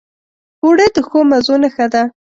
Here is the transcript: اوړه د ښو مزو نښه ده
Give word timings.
اوړه 0.63 0.87
د 0.95 0.97
ښو 1.07 1.19
مزو 1.29 1.55
نښه 1.61 1.85
ده 1.93 2.03